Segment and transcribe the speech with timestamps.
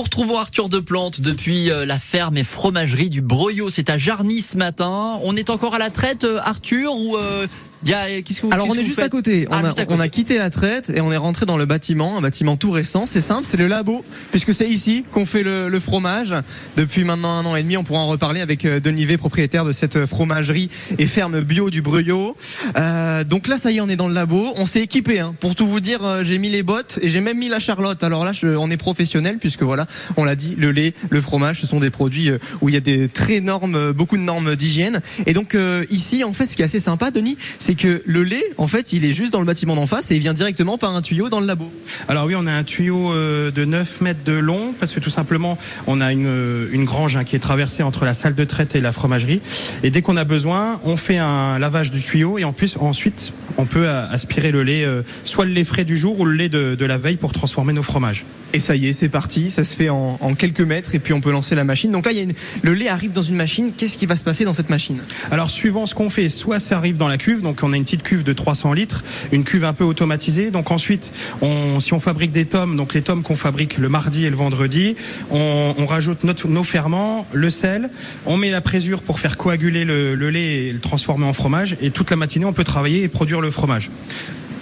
[0.00, 3.68] Nous retrouvons Arthur Deplante depuis euh, la ferme et fromagerie du Broyot.
[3.68, 5.20] C'est à Jarny ce matin.
[5.24, 7.46] On est encore à la traite, euh, Arthur, ou euh,
[7.88, 9.46] y a, qu'est-ce que vous, Alors qu'est-ce on est juste à côté.
[9.50, 12.18] Ah, On, a, on a quitté la traite et on est rentré dans le bâtiment,
[12.18, 13.06] un bâtiment tout récent.
[13.06, 16.34] C'est simple, c'est le labo, puisque c'est ici qu'on fait le, le fromage.
[16.76, 19.64] Depuis maintenant un an et demi, on pourra en reparler avec euh, Denis V, propriétaire
[19.64, 20.68] de cette fromagerie
[20.98, 22.36] et ferme bio du Breuillot.
[22.76, 24.52] Euh, donc là, ça y est, on est dans le labo.
[24.56, 25.20] On s'est équipé.
[25.20, 25.34] Hein.
[25.40, 28.02] Pour tout vous dire, euh, j'ai mis les bottes et j'ai même mis la Charlotte.
[28.02, 29.86] Alors là, je- on est professionnel puisque voilà,
[30.16, 32.78] on l'a dit, le lait, le fromage, ce sont des produits euh, où il y
[32.78, 35.00] a des très normes, euh, beaucoup de normes d'hygiène.
[35.26, 38.22] Et donc euh, ici, en fait, ce qui est assez sympa, Denis, c'est que le
[38.22, 40.78] lait, en fait, il est juste dans le bâtiment d'en face et il vient directement
[40.78, 41.70] par un tuyau dans le labo.
[42.08, 45.10] Alors oui, on a un tuyau euh, de 9 mètres de long parce que tout
[45.10, 48.44] simplement, on a une, euh, une grange hein, qui est traversée entre la salle de
[48.44, 49.40] traite et la fromagerie.
[49.82, 53.32] Et dès qu'on a besoin, on fait un lavage du tuyau et en plus, ensuite,
[53.60, 56.32] on peut euh, aspirer le lait, euh, soit le lait frais du jour ou le
[56.34, 58.24] lait de, de la veille pour transformer nos fromages.
[58.52, 59.50] Et ça y est, c'est parti.
[59.50, 61.92] Ça se fait en, en quelques mètres et puis on peut lancer la machine.
[61.92, 63.72] Donc là, il y a une- le lait arrive dans une machine.
[63.76, 64.98] Qu'est-ce qui va se passer dans cette machine?
[65.30, 67.84] Alors suivant ce qu'on fait, soit ça arrive dans la cuve, donc on a une
[67.84, 70.50] petite cuve de 300 litres, une cuve un peu automatisée.
[70.50, 74.24] Donc ensuite, on, si on fabrique des tomes, donc les tomes qu'on fabrique le mardi
[74.24, 74.96] et le vendredi,
[75.30, 77.90] on, on rajoute notre- nos ferments, le sel,
[78.26, 81.76] on met la présure pour faire coaguler le, le lait et le transformer en fromage.
[81.80, 83.49] Et toute la matinée, on peut travailler et produire le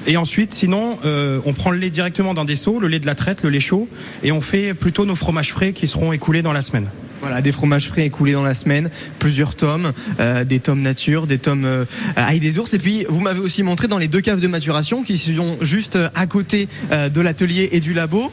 [0.07, 3.07] Et ensuite, sinon, euh, on prend le lait directement dans des seaux, le lait de
[3.07, 3.89] la traite, le lait chaud,
[4.23, 6.89] et on fait plutôt nos fromages frais qui seront écoulés dans la semaine.
[7.21, 11.39] Voilà, des fromages frais écoulés dans la semaine, plusieurs tomes, euh, des tomes nature, des
[11.39, 12.73] tomes euh, ail des ours.
[12.75, 15.97] Et puis, vous m'avez aussi montré dans les deux caves de maturation qui sont juste
[15.97, 18.31] euh, à côté euh, de l'atelier et du labo,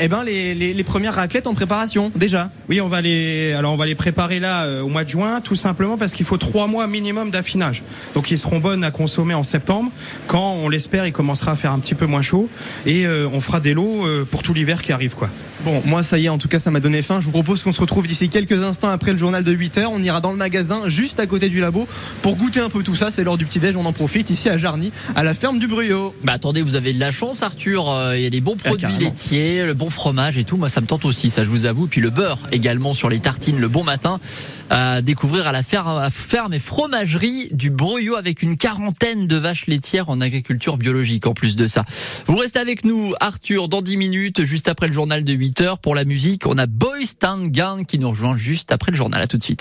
[0.00, 2.50] eh ben les, les, les premières raclettes en préparation déjà.
[2.68, 5.56] Oui, on va les, alors on va les préparer là au mois de juin, tout
[5.56, 7.82] simplement parce qu'il faut trois mois minimum d'affinage.
[8.14, 9.90] Donc ils seront bonnes à consommer en septembre,
[10.26, 12.48] quand on l'espère, il commencera à faire un petit peu moins chaud,
[12.86, 15.30] et on fera des lots pour tout l'hiver qui arrive, quoi.
[15.64, 17.18] Bon, moi ça y est, en tout cas ça m'a donné faim.
[17.20, 19.92] Je vous propose qu'on se retrouve d'ici quelques instants après le journal de 8 heures.
[19.92, 21.86] On ira dans le magasin juste à côté du labo
[22.22, 23.12] pour goûter un peu tout ça.
[23.12, 23.76] C'est l'heure du petit déj.
[23.76, 26.12] On en profite ici à Jarny, à la ferme du Bruyot.
[26.24, 27.88] Bah attendez, vous avez de la chance, Arthur.
[27.88, 28.98] Euh, Il y a des bons produits carrément.
[28.98, 30.56] laitiers, le bon fromage et tout.
[30.56, 31.86] Moi, ça me tente aussi, ça je vous avoue.
[31.86, 34.18] Puis le beurre également sur les tartines le bon matin.
[34.70, 40.10] À découvrir à la ferme, et fromagerie du Broyot avec une quarantaine de vaches laitières
[40.10, 41.84] en agriculture biologique en plus de ça.
[42.26, 45.78] Vous restez avec nous, Arthur, dans 10 minutes, juste après le journal de 8 heures.
[45.78, 49.22] Pour la musique, on a Boys Town Gang qui nous rejoint juste après le journal.
[49.22, 49.56] À tout de suite.